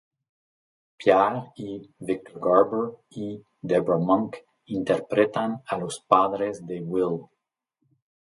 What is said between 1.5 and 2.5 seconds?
y Victor